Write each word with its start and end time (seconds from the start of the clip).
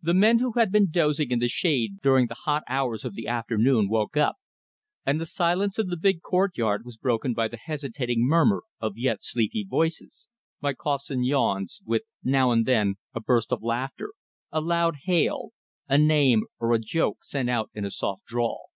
The 0.00 0.14
men 0.14 0.38
who 0.38 0.52
had 0.52 0.72
been 0.72 0.90
dozing 0.90 1.30
in 1.30 1.38
the 1.38 1.46
shade 1.46 2.00
during 2.00 2.26
the 2.26 2.36
hot 2.44 2.62
hours 2.68 3.04
of 3.04 3.12
the 3.14 3.26
afternoon 3.26 3.86
woke 3.86 4.16
up, 4.16 4.36
and 5.04 5.20
the 5.20 5.26
silence 5.26 5.78
of 5.78 5.88
the 5.90 5.96
big 5.98 6.22
courtyard 6.22 6.86
was 6.86 6.96
broken 6.96 7.34
by 7.34 7.48
the 7.48 7.58
hesitating 7.58 8.26
murmur 8.26 8.62
of 8.80 8.96
yet 8.96 9.18
sleepy 9.22 9.66
voices, 9.68 10.26
by 10.62 10.72
coughs 10.72 11.10
and 11.10 11.26
yawns, 11.26 11.82
with 11.84 12.04
now 12.24 12.50
and 12.50 12.64
then 12.64 12.94
a 13.12 13.20
burst 13.20 13.52
of 13.52 13.62
laughter, 13.62 14.14
a 14.50 14.62
loud 14.62 14.94
hail, 15.02 15.50
a 15.86 15.98
name 15.98 16.44
or 16.58 16.72
a 16.72 16.78
joke 16.78 17.18
sent 17.22 17.50
out 17.50 17.68
in 17.74 17.84
a 17.84 17.90
soft 17.90 18.24
drawl. 18.24 18.70